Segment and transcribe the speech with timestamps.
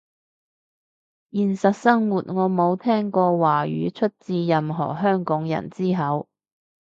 [1.29, 6.27] 現實生活我冇聽過華語出自任何香港人之口